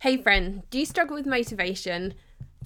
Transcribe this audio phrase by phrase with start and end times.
[0.00, 2.14] Hey, friend, do you struggle with motivation?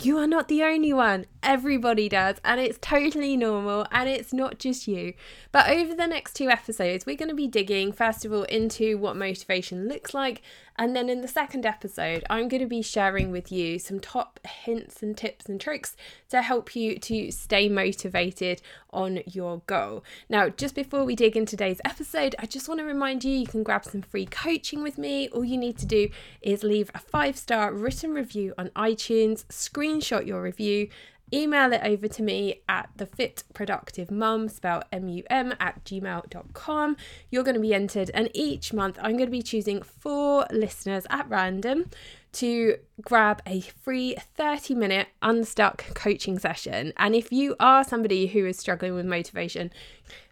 [0.00, 1.26] You are not the only one.
[1.44, 5.12] Everybody does, and it's totally normal, and it's not just you.
[5.52, 8.96] But over the next two episodes, we're going to be digging, first of all, into
[8.96, 10.40] what motivation looks like,
[10.76, 14.40] and then in the second episode, I'm going to be sharing with you some top
[14.44, 15.96] hints and tips and tricks
[16.30, 20.02] to help you to stay motivated on your goal.
[20.28, 23.46] Now, just before we dig in today's episode, I just want to remind you you
[23.46, 25.28] can grab some free coaching with me.
[25.28, 26.08] All you need to do
[26.42, 30.88] is leave a five star written review on iTunes, screenshot your review,
[31.32, 36.96] email it over to me at the fit productive mum spelled m-u-m at gmail.com
[37.30, 41.06] you're going to be entered and each month i'm going to be choosing four listeners
[41.10, 41.86] at random
[42.34, 46.92] to grab a free 30 minute unstuck coaching session.
[46.96, 49.72] And if you are somebody who is struggling with motivation,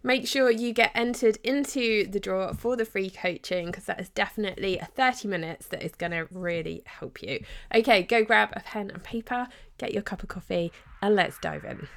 [0.02, 4.08] make sure you get entered into the draw for the free coaching because that is
[4.10, 7.42] definitely a 30 minutes that is going to really help you.
[7.74, 9.46] Okay, go grab a pen and paper,
[9.78, 10.72] get your cup of coffee,
[11.02, 11.88] and let's dive in.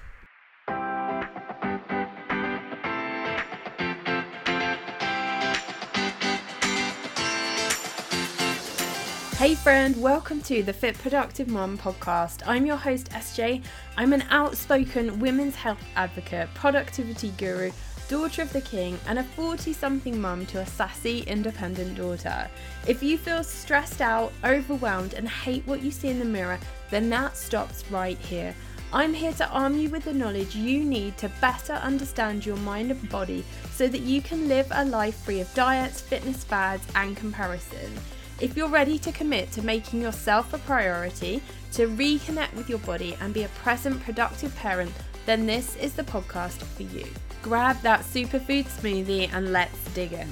[9.38, 12.42] Hey, friend, welcome to the Fit Productive Mum podcast.
[12.47, 13.64] I'm your host, SJ.
[13.95, 17.72] I'm an outspoken women's health advocate, productivity guru,
[18.08, 22.50] daughter of the king, and a 40 something mum to a sassy, independent daughter.
[22.88, 26.59] If you feel stressed out, overwhelmed, and hate what you see in the mirror,
[26.90, 28.56] then that stops right here.
[28.94, 32.91] I'm here to arm you with the knowledge you need to better understand your mind
[32.91, 37.17] and body so that you can live a life free of diets, fitness fads, and
[37.17, 37.91] comparison.
[38.39, 41.41] If you're ready to commit to making yourself a priority,
[41.73, 44.91] to reconnect with your body and be a present, productive parent,
[45.25, 47.06] then this is the podcast for you.
[47.41, 50.30] Grab that superfood smoothie and let's dig in.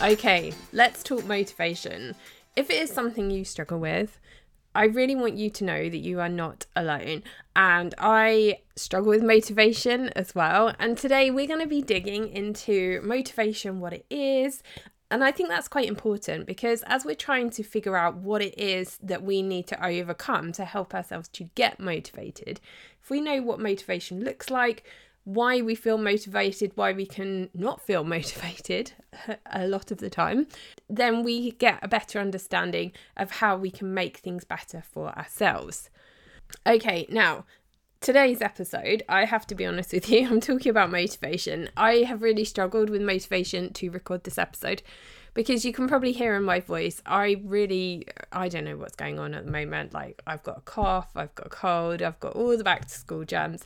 [0.00, 2.14] Okay, let's talk motivation.
[2.56, 4.18] If it is something you struggle with,
[4.74, 7.22] I really want you to know that you are not alone.
[7.56, 10.72] And I struggle with motivation as well.
[10.78, 14.62] And today we're going to be digging into motivation, what it is.
[15.10, 18.58] And I think that's quite important because as we're trying to figure out what it
[18.58, 22.60] is that we need to overcome to help ourselves to get motivated,
[23.02, 24.84] if we know what motivation looks like,
[25.28, 28.92] why we feel motivated, why we can not feel motivated
[29.52, 30.46] a lot of the time,
[30.88, 35.90] then we get a better understanding of how we can make things better for ourselves.
[36.66, 37.44] Okay, now
[38.00, 41.68] today's episode, I have to be honest with you, I'm talking about motivation.
[41.76, 44.80] I have really struggled with motivation to record this episode
[45.38, 49.20] because you can probably hear in my voice i really i don't know what's going
[49.20, 52.34] on at the moment like i've got a cough i've got a cold i've got
[52.34, 53.62] all the back to school jams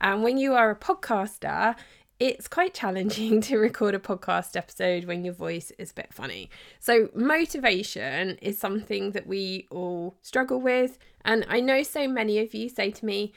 [0.00, 1.74] and when you are a podcaster
[2.20, 6.48] it's quite challenging to record a podcast episode when your voice is a bit funny.
[6.80, 10.96] So, motivation is something that we all struggle with.
[11.26, 13.34] And I know so many of you say to me,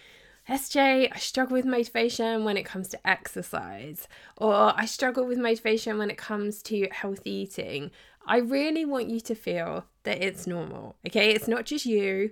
[0.50, 6.00] SJ, I struggle with motivation when it comes to exercise, or I struggle with motivation
[6.00, 7.92] when it comes to healthy eating.
[8.26, 11.30] I really want you to feel that it's normal, okay?
[11.30, 12.32] It's not just you.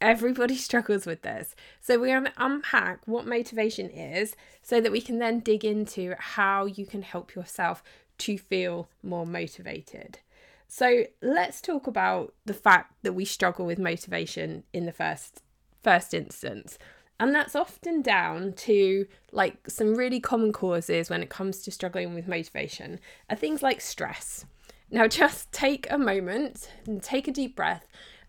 [0.00, 1.54] Everybody struggles with this.
[1.80, 6.16] So, we're going to unpack what motivation is so that we can then dig into
[6.18, 7.84] how you can help yourself
[8.18, 10.18] to feel more motivated.
[10.66, 15.42] So, let's talk about the fact that we struggle with motivation in the first
[15.80, 16.76] first instance.
[17.22, 22.14] And that's often down to like some really common causes when it comes to struggling
[22.14, 22.98] with motivation
[23.30, 24.44] are things like stress.
[24.90, 27.86] Now, just take a moment and take a deep breath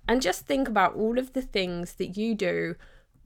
[0.08, 2.76] and just think about all of the things that you do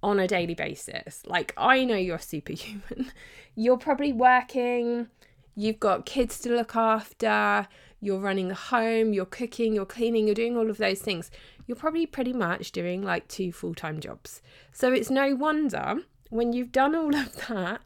[0.01, 1.21] on a daily basis.
[1.25, 3.11] Like, I know you're superhuman.
[3.53, 5.09] You're probably working,
[5.53, 7.67] you've got kids to look after,
[7.99, 11.29] you're running the home, you're cooking, you're cleaning, you're doing all of those things
[11.67, 14.41] you're probably pretty much doing like two full time jobs.
[14.71, 15.97] So it's no wonder
[16.29, 17.81] when you've done all of that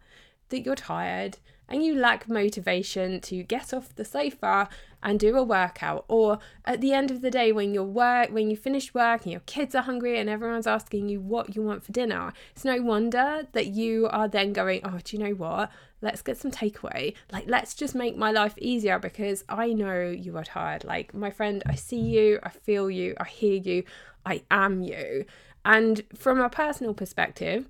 [0.49, 4.69] that you're tired and you lack motivation to get off the sofa
[5.03, 8.49] and do a workout or at the end of the day when you're work when
[8.49, 11.83] you finish work and your kids are hungry and everyone's asking you what you want
[11.83, 15.71] for dinner it's no wonder that you are then going oh do you know what
[16.01, 17.13] let's get some takeaway.
[17.31, 20.83] Like, let's just make my life easier because I know you are tired.
[20.83, 23.83] Like, my friend, I see you, I feel you, I hear you,
[24.25, 25.25] I am you.
[25.63, 27.67] And from a personal perspective,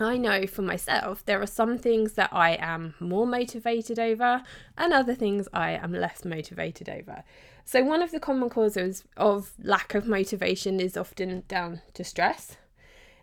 [0.00, 4.42] I know for myself there are some things that I am more motivated over
[4.76, 7.22] and other things I am less motivated over.
[7.64, 12.56] So, one of the common causes of lack of motivation is often down to stress.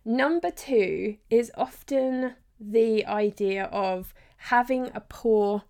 [0.03, 5.63] Number two is often the idea of having a poor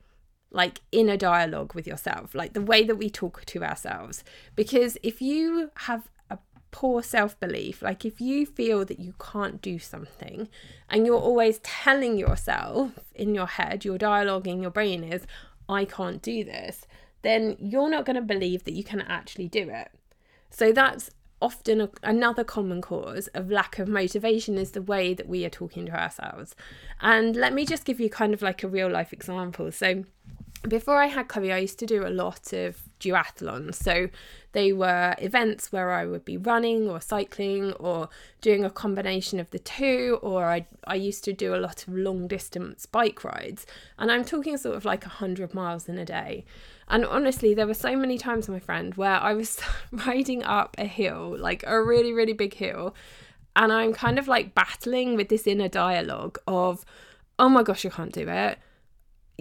[0.52, 4.24] like inner dialogue with yourself, like the way that we talk to ourselves.
[4.56, 6.10] Because if you have
[6.72, 10.50] poor self belief, like if you feel that you can't do something
[10.90, 15.28] and you're always telling yourself in your head, your dialogue in your brain is,
[15.70, 16.86] I can't do this,
[17.22, 19.92] then you're not going to believe that you can actually do it.
[20.50, 25.28] So that's often a, another common cause of lack of motivation is the way that
[25.28, 26.56] we are talking to ourselves.
[27.02, 29.72] And let me just give you kind of like a real life example.
[29.72, 30.04] So
[30.68, 33.76] before I had Chloe, I used to do a lot of duathlons.
[33.76, 34.10] So
[34.52, 38.10] they were events where I would be running or cycling or
[38.42, 41.94] doing a combination of the two, or I, I used to do a lot of
[41.94, 43.66] long distance bike rides.
[43.98, 46.46] And I'm talking sort of like 100 miles in a day.
[46.88, 49.60] And honestly, there were so many times, my friend, where I was
[49.92, 52.94] riding up a hill, like a really, really big hill,
[53.56, 56.86] and I'm kind of like battling with this inner dialogue of,
[57.40, 58.60] oh my gosh, you can't do it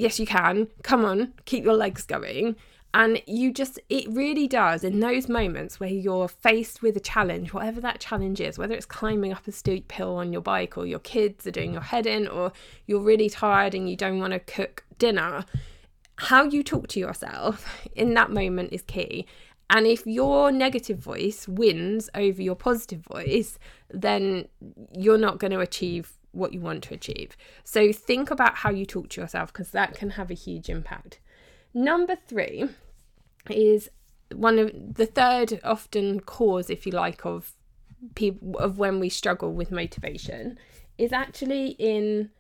[0.00, 0.68] yes, you can.
[0.82, 2.56] Come on, keep your legs going.
[2.92, 7.52] And you just, it really does in those moments where you're faced with a challenge,
[7.52, 10.86] whatever that challenge is, whether it's climbing up a steep hill on your bike or
[10.86, 12.52] your kids are doing your head in or
[12.86, 15.44] you're really tired and you don't want to cook dinner,
[16.16, 19.24] how you talk to yourself in that moment is key.
[19.70, 23.56] And if your negative voice wins over your positive voice,
[23.88, 24.48] then
[24.96, 27.36] you're not going to achieve what you want to achieve.
[27.64, 31.20] So think about how you talk to yourself because that can have a huge impact.
[31.74, 32.68] Number three
[33.48, 33.90] is
[34.34, 37.52] one of the third often cause, if you like, of
[38.14, 40.58] people of when we struggle with motivation
[40.98, 42.30] is actually in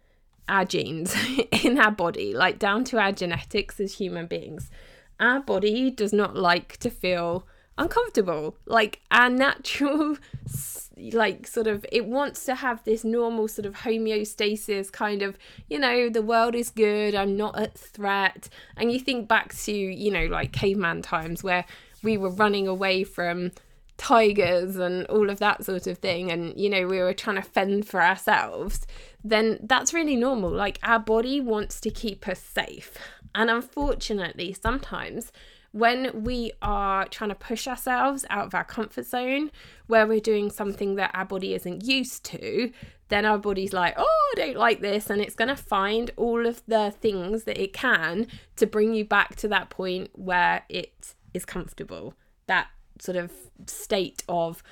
[0.48, 1.14] our genes,
[1.64, 4.70] in our body, like down to our genetics as human beings.
[5.18, 7.46] Our body does not like to feel
[7.78, 8.56] uncomfortable.
[8.66, 10.16] Like our natural
[11.12, 15.38] like sort of it wants to have this normal sort of homeostasis kind of
[15.70, 18.48] you know the world is good i'm not at threat.
[18.76, 21.64] And you think back to you know like caveman times where
[22.02, 23.52] we were running away from
[23.96, 27.42] tigers and all of that sort of thing and you know we were trying to
[27.42, 28.86] fend for ourselves
[29.24, 30.50] then that's really normal.
[30.50, 32.96] Like our body wants to keep us safe.
[33.34, 35.32] And unfortunately sometimes
[35.72, 39.50] when we are trying to push ourselves out of our comfort zone,
[39.86, 42.72] where we're doing something that our body isn't used to,
[43.08, 45.10] then our body's like, oh, I don't like this.
[45.10, 48.26] And it's going to find all of the things that it can
[48.56, 52.14] to bring you back to that point where it is comfortable.
[52.46, 52.68] That
[53.00, 53.32] sort of
[53.66, 54.62] state of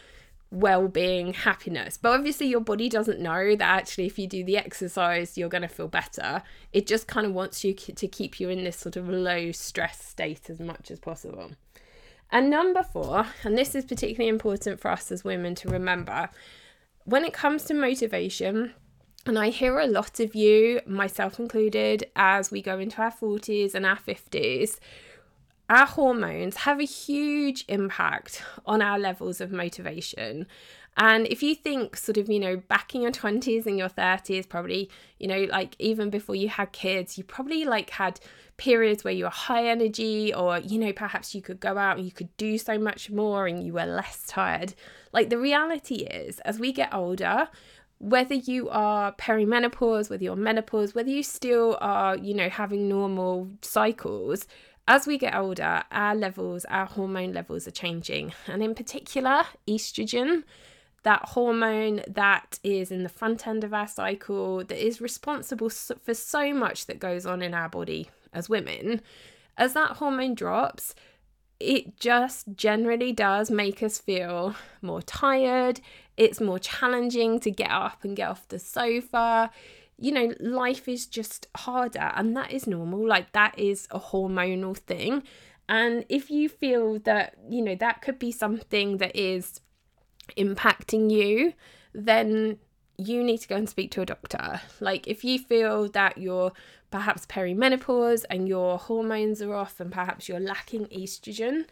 [0.51, 1.97] well-being happiness.
[1.97, 5.63] But obviously your body doesn't know that actually if you do the exercise you're going
[5.63, 6.43] to feel better.
[6.73, 10.05] It just kind of wants you to keep you in this sort of low stress
[10.05, 11.51] state as much as possible.
[12.31, 16.31] And number four and this is particularly important for us as women to remember
[17.05, 18.75] when it comes to motivation
[19.27, 23.75] and I hear a lot of you, myself included, as we go into our 40s
[23.75, 24.79] and our 50s,
[25.69, 30.47] our hormones have a huge impact on our levels of motivation.
[30.97, 34.49] And if you think, sort of, you know, back in your 20s and your 30s,
[34.49, 38.19] probably, you know, like even before you had kids, you probably like had
[38.57, 42.05] periods where you were high energy, or, you know, perhaps you could go out and
[42.05, 44.75] you could do so much more and you were less tired.
[45.13, 47.49] Like the reality is, as we get older,
[47.99, 53.49] whether you are perimenopause, whether you're menopause, whether you still are, you know, having normal
[53.63, 54.47] cycles,
[54.89, 58.33] as we get older, our levels, our hormone levels are changing.
[58.47, 60.45] And in particular, estrogen,
[61.03, 66.15] that hormone that is in the front end of our cycle, that is responsible for
[66.15, 69.03] so much that goes on in our body as women,
[69.59, 70.95] as that hormone drops,
[71.61, 75.81] it just generally does make us feel more tired.
[76.17, 79.51] It's more challenging to get up and get off the sofa
[79.99, 83.07] you know, life is just harder, and that is normal.
[83.07, 85.25] Like, that is a hormonal thing.
[85.69, 89.61] And if you feel that, you know, that could be something that is
[90.37, 91.53] impacting you,
[91.93, 92.59] then
[92.97, 94.61] you need to go and speak to a doctor.
[94.81, 96.53] Like, if you feel that you're
[96.91, 101.67] perhaps perimenopause and your hormones are off, and perhaps you're lacking estrogen,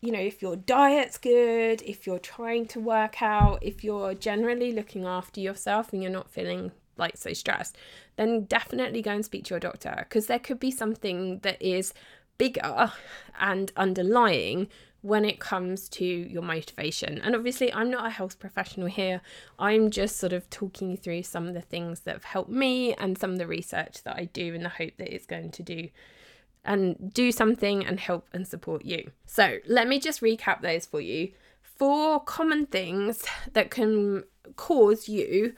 [0.00, 4.72] you know, if your diet's good, if you're trying to work out, if you're generally
[4.72, 7.76] looking after yourself and you're not feeling like so stressed,
[8.16, 11.92] then definitely go and speak to your doctor because there could be something that is
[12.38, 12.92] bigger
[13.38, 14.68] and underlying
[15.02, 17.18] when it comes to your motivation.
[17.18, 19.20] And obviously, I'm not a health professional here.
[19.58, 22.94] I'm just sort of talking you through some of the things that have helped me
[22.94, 25.62] and some of the research that I do in the hope that it's going to
[25.62, 25.88] do
[26.64, 29.10] and do something and help and support you.
[29.24, 31.32] So, let me just recap those for you.
[31.62, 34.24] Four common things that can
[34.56, 35.54] cause you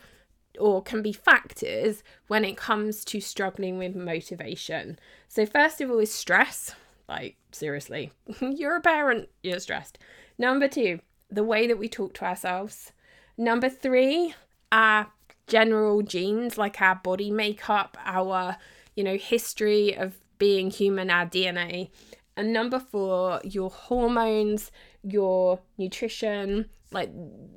[0.58, 4.98] or can be factors when it comes to struggling with motivation.
[5.28, 6.74] So, first of all, is stress.
[7.08, 9.98] Like, seriously, you're a parent, you're stressed.
[10.38, 12.92] Number two, the way that we talk to ourselves.
[13.36, 14.34] Number three,
[14.70, 15.08] our
[15.46, 18.56] general genes, like our body makeup, our,
[18.94, 21.90] you know, history of being human, our DNA.
[22.36, 24.70] And number four, your hormones,
[25.02, 27.10] your nutrition, like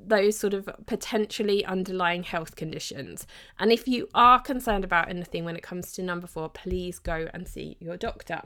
[0.08, 3.26] those sort of potentially underlying health conditions.
[3.60, 7.28] And if you are concerned about anything when it comes to number four, please go
[7.34, 8.42] and see your doctor.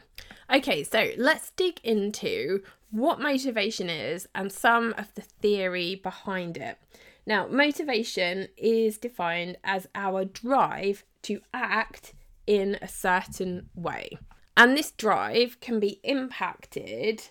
[0.54, 6.78] Okay, so let's dig into what motivation is and some of the theory behind it.
[7.26, 12.14] Now, motivation is defined as our drive to act
[12.48, 14.18] in a certain way.
[14.58, 17.30] And this drive can be impacted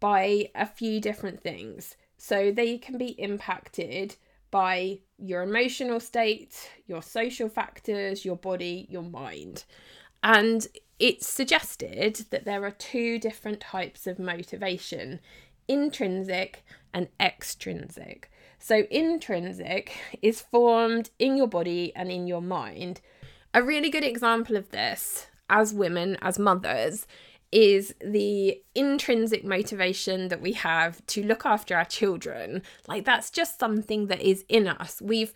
[0.00, 1.96] by a few different things.
[2.26, 4.16] So they can be impacted
[4.50, 9.64] by your emotional state, your social factors, your body, your mind.
[10.22, 10.66] And
[10.98, 15.20] it's suggested that there are two different types of motivation
[15.68, 16.64] intrinsic
[16.94, 18.30] and extrinsic.
[18.58, 23.02] So, intrinsic is formed in your body and in your mind.
[23.52, 27.06] A really good example of this, as women, as mothers,
[27.54, 32.60] is the intrinsic motivation that we have to look after our children.
[32.88, 35.00] Like, that's just something that is in us.
[35.00, 35.32] We've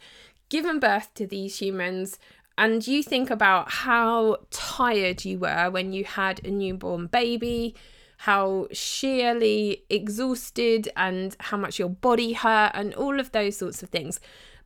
[0.48, 2.18] given birth to these humans,
[2.58, 7.76] and you think about how tired you were when you had a newborn baby,
[8.16, 13.90] how sheerly exhausted, and how much your body hurt, and all of those sorts of
[13.90, 14.18] things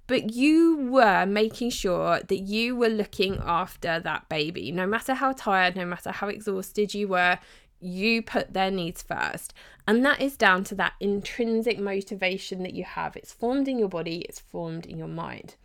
[0.06, 4.72] but you were making sure that you were looking after that baby.
[4.72, 7.38] No matter how tired, no matter how exhausted you were,
[7.80, 9.52] you put their needs first.
[9.86, 13.16] And that is down to that intrinsic motivation that you have.
[13.16, 15.56] It's formed in your body, it's formed in your mind.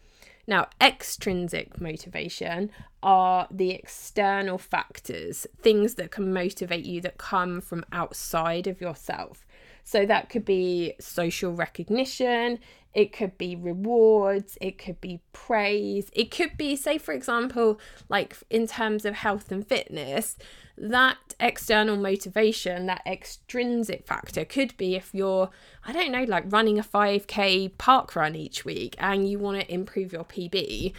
[0.48, 2.72] Now, extrinsic motivation
[3.04, 9.46] are the external factors, things that can motivate you that come from outside of yourself.
[9.84, 12.60] So that could be social recognition,
[12.98, 18.36] it could be rewards, it could be praise, it could be, say, for example, like
[18.50, 20.36] in terms of health and fitness,
[20.76, 25.52] that external motivation, that extrinsic factor could be if you're,
[25.86, 29.72] I don't know, like running a 5k park run each week and you want to
[29.72, 30.92] improve your PB,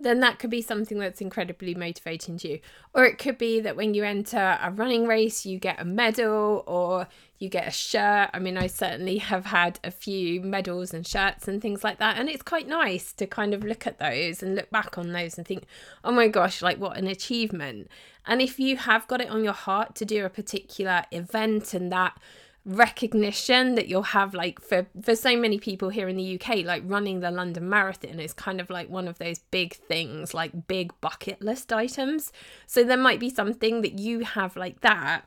[0.00, 2.60] then that could be something that's incredibly motivating to you.
[2.94, 6.64] Or it could be that when you enter a running race, you get a medal
[6.66, 7.06] or
[7.38, 8.30] you get a shirt.
[8.32, 12.18] I mean, I certainly have had a few medals and shirts and things like that.
[12.18, 15.36] And it's quite nice to kind of look at those and look back on those
[15.36, 15.64] and think,
[16.02, 17.88] oh my gosh, like what an achievement.
[18.26, 21.92] And if you have got it on your heart to do a particular event and
[21.92, 22.18] that
[22.66, 26.82] recognition that you'll have like for for so many people here in the UK like
[26.84, 30.92] running the London Marathon is kind of like one of those big things like big
[31.00, 32.32] bucket list items.
[32.66, 35.22] So there might be something that you have like that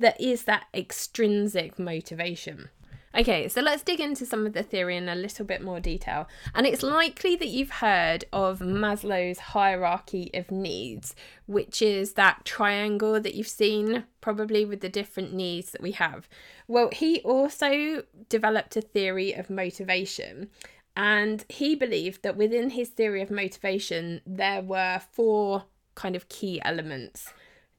[0.00, 2.68] that is that extrinsic motivation
[3.14, 6.28] Okay, so let's dig into some of the theory in a little bit more detail.
[6.54, 11.14] And it's likely that you've heard of Maslow's hierarchy of needs,
[11.46, 16.26] which is that triangle that you've seen probably with the different needs that we have.
[16.66, 20.48] Well, he also developed a theory of motivation.
[20.96, 25.64] And he believed that within his theory of motivation, there were four
[25.94, 27.32] kind of key elements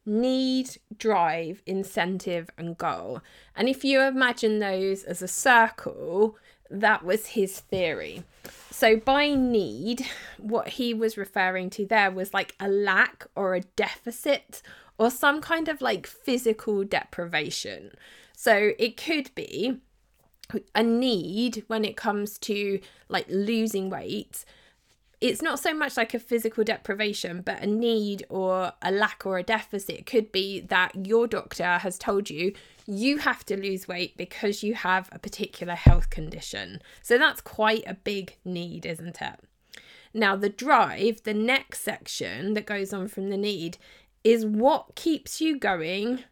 [0.05, 3.21] need, drive, incentive, and goal.
[3.55, 6.37] And if you imagine those as a circle,
[6.69, 8.23] that was his theory.
[8.71, 10.05] So, by need,
[10.37, 14.61] what he was referring to there was like a lack or a deficit
[14.97, 17.91] or some kind of like physical deprivation.
[18.35, 19.79] So, it could be
[20.75, 22.79] a need when it comes to
[23.09, 24.43] like losing weight
[25.23, 29.37] it's not so much like a physical deprivation, but a need or a lack or
[29.37, 29.95] a deficit.
[29.95, 32.51] It could be that your doctor has told you
[32.85, 36.81] you have to lose weight because you have a particular health condition.
[37.01, 39.39] So that's quite a big need, isn't it?
[40.13, 43.77] Now, the drive, the next section that goes on from the need,
[44.25, 46.25] is what keeps you going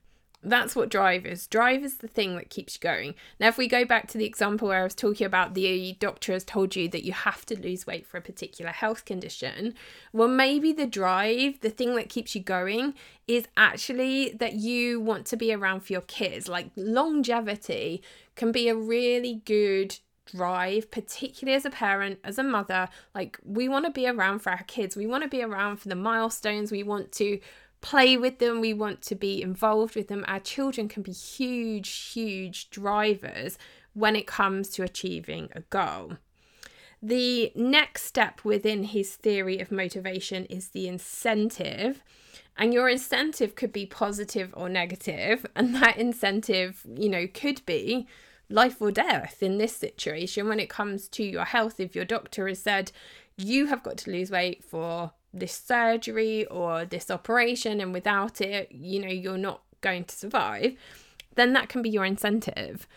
[0.43, 1.45] that's what drive is.
[1.47, 3.15] Drive is the thing that keeps you going.
[3.39, 6.33] Now, if we go back to the example where I was talking about the doctor
[6.33, 9.75] has told you that you have to lose weight for a particular health condition,
[10.11, 12.95] well, maybe the drive, the thing that keeps you going,
[13.27, 16.47] is actually that you want to be around for your kids.
[16.47, 18.01] Like longevity
[18.35, 22.89] can be a really good drive, particularly as a parent, as a mother.
[23.13, 25.89] Like, we want to be around for our kids, we want to be around for
[25.89, 27.39] the milestones, we want to
[27.81, 30.23] play with them, we want to be involved with them.
[30.27, 33.57] Our children can be huge, huge drivers
[33.93, 36.13] when it comes to achieving a goal.
[37.01, 42.03] The next step within his theory of motivation is the incentive.
[42.57, 48.07] And your incentive could be positive or negative, and that incentive, you know, could be
[48.49, 51.79] life or death in this situation when it comes to your health.
[51.79, 52.91] If your doctor has said
[53.37, 58.71] you have got to lose weight for this surgery or this operation, and without it,
[58.71, 60.75] you know, you're not going to survive,
[61.35, 62.87] then that can be your incentive.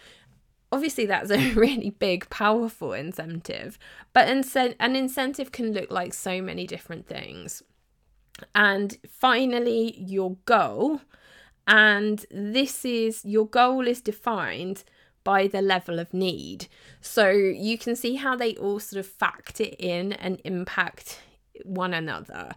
[0.72, 3.78] Obviously, that's a really big, powerful incentive,
[4.12, 7.62] but an incentive can look like so many different things.
[8.54, 11.00] And finally, your goal.
[11.66, 14.84] And this is your goal is defined
[15.22, 16.66] by the level of need.
[17.00, 21.20] So you can see how they all sort of factor in and impact
[21.64, 22.52] one another.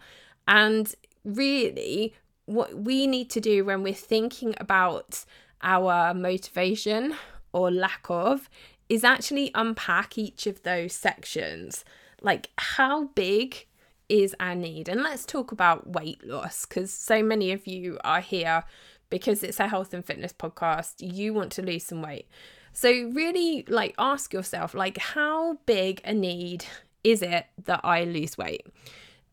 [0.47, 5.25] And really, what we need to do when we're thinking about
[5.61, 7.15] our motivation
[7.51, 8.49] or lack of
[8.89, 11.83] is actually unpack each of those sections.
[12.21, 13.67] Like, how big
[14.09, 14.87] is our need?
[14.87, 18.63] And let's talk about weight loss because so many of you are here
[19.09, 20.95] because it's a health and fitness podcast.
[20.99, 22.27] You want to lose some weight.
[22.73, 26.65] So really like ask yourself like how big a need
[27.03, 28.65] is it that I lose weight?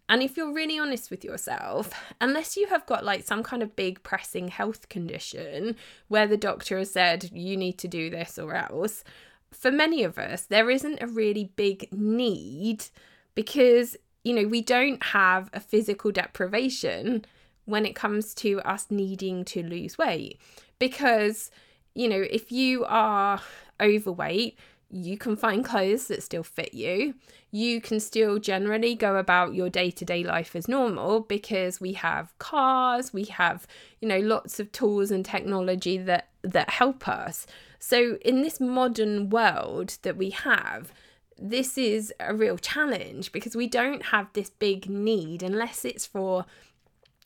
[0.09, 3.75] And if you're really honest with yourself, unless you have got like some kind of
[3.75, 5.77] big pressing health condition
[6.09, 9.03] where the doctor has said you need to do this or else,
[9.51, 12.87] for many of us, there isn't a really big need
[13.35, 17.25] because, you know, we don't have a physical deprivation
[17.65, 20.39] when it comes to us needing to lose weight.
[20.79, 21.51] Because
[21.95, 23.41] you know, if you are
[23.81, 24.59] overweight,
[24.91, 27.15] you can find clothes that still fit you.
[27.51, 31.95] You can still generally go about your day to day life as normal because we
[31.95, 33.67] have cars, we have,
[34.01, 37.47] you know, lots of tools and technology that, that help us.
[37.79, 40.93] So, in this modern world that we have,
[41.39, 46.47] this is a real challenge because we don't have this big need unless it's for,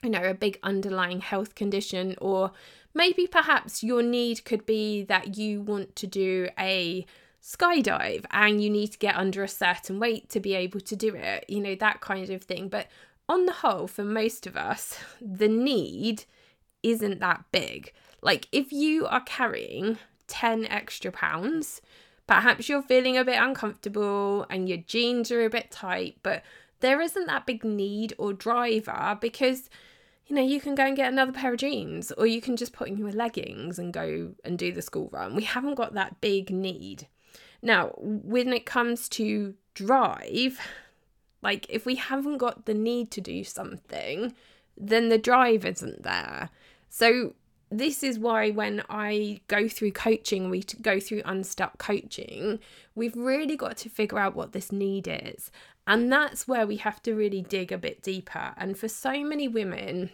[0.03, 2.53] you know, a big underlying health condition or
[2.95, 7.07] maybe perhaps your need could be that you want to do a
[7.43, 11.15] skydive and you need to get under a certain weight to be able to do
[11.15, 12.69] it, you know, that kind of thing.
[12.69, 12.89] But
[13.29, 16.25] on the whole, for most of us, the need
[16.83, 17.93] isn't that big.
[18.23, 21.81] Like if you are carrying 10 extra pounds,
[22.27, 26.43] perhaps you're feeling a bit uncomfortable and your jeans are a bit tight, but
[26.81, 29.69] there isn't that big need or driver because
[30.29, 32.75] you know, you can go and get another pair of jeans, or you can just
[32.75, 35.35] put in your leggings and go and do the school run.
[35.35, 37.09] We haven't got that big need.
[37.63, 40.61] Now, when it comes to drive,
[41.43, 44.35] like if we haven't got the need to do something,
[44.77, 46.51] then the drive isn't there.
[46.89, 47.35] So,
[47.71, 52.61] this is why when I go through coaching, we go through unstuck coaching,
[52.95, 55.51] we've really got to figure out what this need is.
[55.87, 58.55] And that's where we have to really dig a bit deeper.
[58.57, 60.11] And for so many women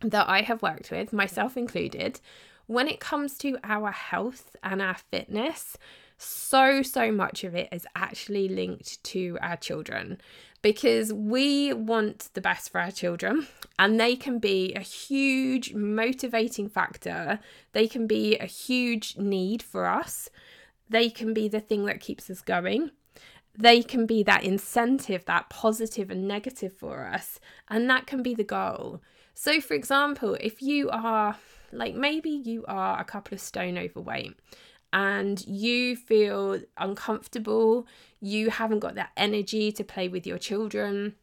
[0.00, 2.20] that I have worked with, myself included,
[2.66, 5.76] when it comes to our health and our fitness,
[6.18, 10.20] so, so much of it is actually linked to our children
[10.60, 13.46] because we want the best for our children
[13.78, 17.38] and they can be a huge motivating factor.
[17.72, 20.28] They can be a huge need for us.
[20.90, 22.90] They can be the thing that keeps us going
[23.58, 27.40] they can be that incentive, that positive and negative for us.
[27.68, 29.02] And that can be the goal.
[29.34, 31.36] So, for example, if you are
[31.72, 34.34] like maybe you are a couple of stone overweight
[34.92, 37.86] and you feel uncomfortable,
[38.20, 41.14] you haven't got that energy to play with your children,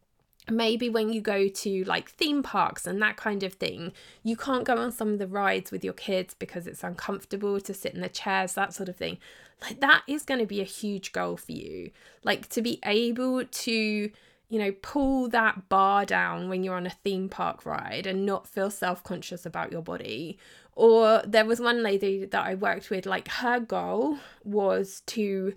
[0.50, 3.92] maybe when you go to like theme parks and that kind of thing,
[4.24, 7.74] you can't go on some of the rides with your kids because it's uncomfortable to
[7.74, 9.18] sit in the chairs, that sort of thing.
[9.62, 11.92] Like, that is going to be a huge goal for you.
[12.24, 16.92] Like, to be able to, you know, pull that bar down when you're on a
[16.92, 20.38] theme park ride and not feel self conscious about your body.
[20.76, 25.54] Or there was one lady that I worked with, like, her goal was to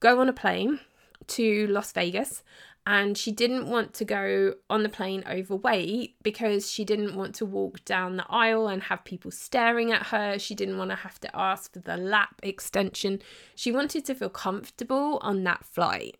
[0.00, 0.80] go on a plane
[1.28, 2.42] to Las Vegas
[2.86, 7.46] and she didn't want to go on the plane overweight because she didn't want to
[7.46, 10.38] walk down the aisle and have people staring at her.
[10.38, 13.22] She didn't want to have to ask for the lap extension.
[13.54, 16.18] She wanted to feel comfortable on that flight.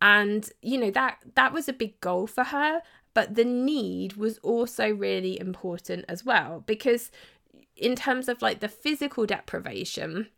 [0.00, 4.38] And you know that that was a big goal for her, but the need was
[4.38, 7.10] also really important as well because
[7.76, 10.28] in terms of like the physical deprivation,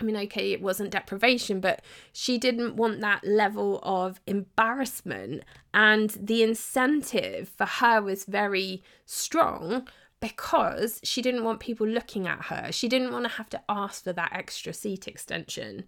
[0.00, 1.80] I mean, okay, it wasn't deprivation, but
[2.12, 5.42] she didn't want that level of embarrassment.
[5.72, 9.88] And the incentive for her was very strong
[10.20, 12.70] because she didn't want people looking at her.
[12.72, 15.84] She didn't want to have to ask for that extra seat extension.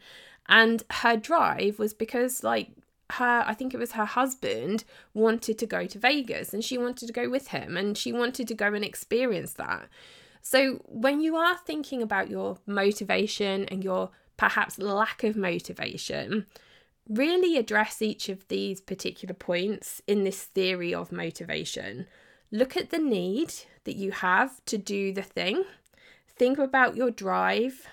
[0.49, 2.71] And her drive was because, like,
[3.13, 7.07] her, I think it was her husband, wanted to go to Vegas and she wanted
[7.07, 9.89] to go with him and she wanted to go and experience that.
[10.51, 16.47] So when you are thinking about your motivation and your perhaps lack of motivation,
[17.07, 22.07] really address each of these particular points in this theory of motivation.
[22.51, 23.53] Look at the need
[23.85, 25.65] that you have to do the thing.
[26.27, 27.87] Think about your drive.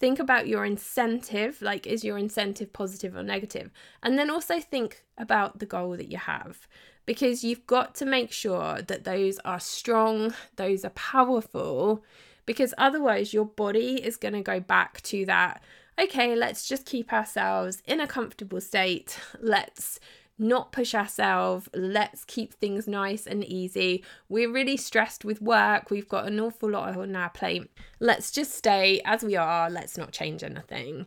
[0.00, 3.70] Think about your incentive, like is your incentive positive or negative?
[4.02, 6.66] And then also think about the goal that you have
[7.06, 12.04] because you've got to make sure that those are strong, those are powerful,
[12.46, 15.62] because otherwise your body is going to go back to that
[16.00, 19.18] okay, let's just keep ourselves in a comfortable state.
[19.40, 20.00] Let's
[20.38, 21.68] not push ourselves.
[21.74, 24.04] Let's keep things nice and easy.
[24.28, 25.90] We're really stressed with work.
[25.90, 27.70] We've got an awful lot on our plate.
[28.00, 29.70] Let's just stay as we are.
[29.70, 31.06] Let's not change anything.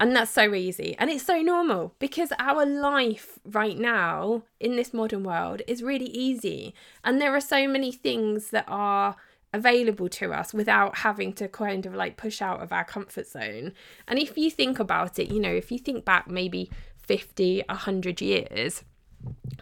[0.00, 0.96] And that's so easy.
[0.98, 6.06] And it's so normal because our life right now in this modern world is really
[6.06, 6.74] easy.
[7.04, 9.16] And there are so many things that are
[9.52, 13.72] available to us without having to kind of like push out of our comfort zone.
[14.08, 16.70] And if you think about it, you know, if you think back maybe
[17.02, 18.84] 50, 100 years,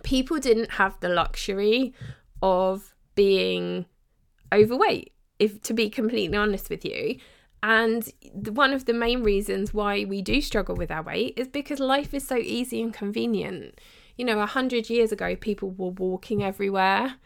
[0.05, 1.95] people didn't have the luxury
[2.43, 3.87] of being
[4.53, 7.19] overweight, if to be completely honest with you.
[7.63, 11.81] And one of the main reasons why we do struggle with our weight is because
[11.81, 13.81] life is so easy and convenient.
[14.17, 17.17] You know, a hundred years ago, people were walking everywhere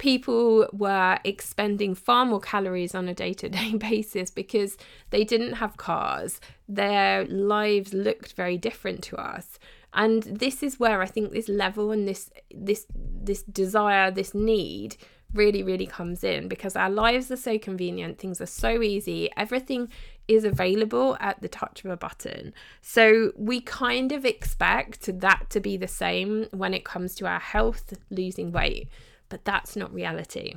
[0.00, 4.76] people were expending far more calories on a day to day basis because
[5.10, 6.40] they didn't have cars.
[6.68, 9.58] Their lives looked very different to us.
[9.92, 14.96] And this is where I think this level and this this this desire, this need
[15.32, 19.88] really really comes in because our lives are so convenient, things are so easy, everything
[20.28, 22.52] is available at the touch of a button.
[22.82, 27.40] So we kind of expect that to be the same when it comes to our
[27.40, 28.88] health, losing weight
[29.30, 30.56] but that's not reality.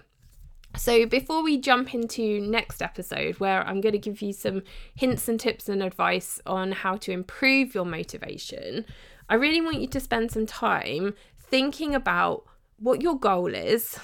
[0.76, 4.64] So, before we jump into next episode, where I'm going to give you some
[4.96, 8.84] hints and tips and advice on how to improve your motivation,
[9.30, 12.46] I really want you to spend some time thinking about
[12.80, 14.00] what your goal is,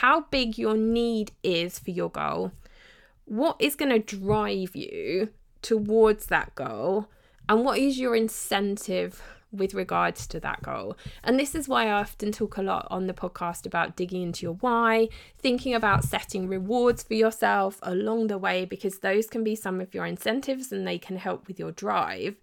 [0.00, 2.52] how big your need is for your goal,
[3.24, 5.30] what is going to drive you
[5.60, 7.08] towards that goal,
[7.48, 10.96] and what is your incentive with regards to that goal.
[11.24, 14.44] And this is why I often talk a lot on the podcast about digging into
[14.44, 15.08] your why,
[15.38, 19.94] thinking about setting rewards for yourself along the way, because those can be some of
[19.94, 22.36] your incentives and they can help with your drive.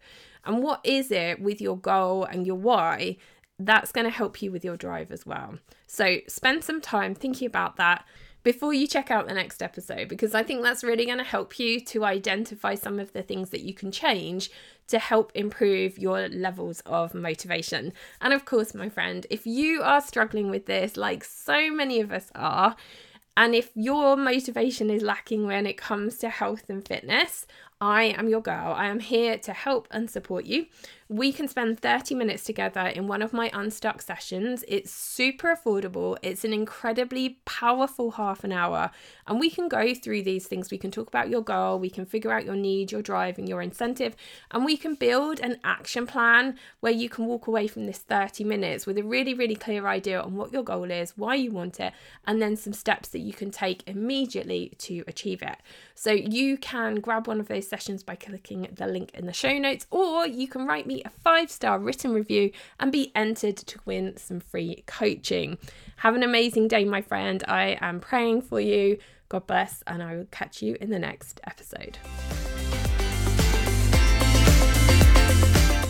[0.43, 3.17] And what is it with your goal and your why
[3.57, 5.59] that's going to help you with your drive as well?
[5.87, 8.05] So spend some time thinking about that
[8.43, 11.57] before you check out the next episode because I think that's really going to help
[11.57, 14.51] you to identify some of the things that you can change
[14.87, 17.91] to help improve your levels of motivation.
[18.21, 22.11] And of course, my friend, if you are struggling with this, like so many of
[22.11, 22.75] us are,
[23.37, 27.47] and if your motivation is lacking when it comes to health and fitness,
[27.81, 28.73] I am your girl.
[28.73, 30.67] I am here to help and support you.
[31.07, 34.65] We can spend 30 minutes together in one of my Unstuck sessions.
[34.67, 38.89] It's super affordable, it's an incredibly powerful half an hour,
[39.27, 40.71] and we can go through these things.
[40.71, 43.47] We can talk about your goal, we can figure out your need, your drive, and
[43.47, 44.15] your incentive,
[44.49, 48.43] and we can build an action plan where you can walk away from this 30
[48.43, 51.79] minutes with a really, really clear idea on what your goal is, why you want
[51.79, 51.93] it,
[52.25, 55.57] and then some steps that you can take immediately to achieve it.
[55.93, 59.55] So you can grab one of those sessions by clicking the link in the show
[59.59, 63.79] notes, or you can write me a five star written review and be entered to
[63.85, 65.57] win some free coaching.
[65.97, 67.43] Have an amazing day, my friend.
[67.47, 68.97] I am praying for you.
[69.27, 71.97] God bless, and I will catch you in the next episode.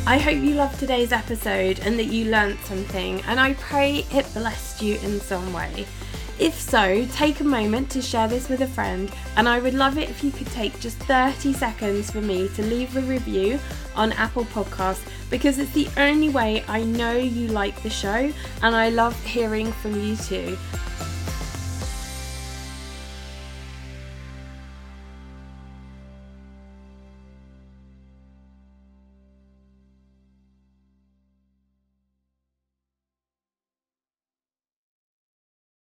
[0.08, 4.32] I hope you loved today's episode and that you learned something, and I pray it
[4.34, 5.86] blessed you in some way.
[6.38, 9.98] If so, take a moment to share this with a friend, and I would love
[9.98, 13.58] it if you could take just 30 seconds for me to leave a review
[13.96, 18.76] on Apple Podcasts because it's the only way I know you like the show, and
[18.76, 20.58] I love hearing from you too.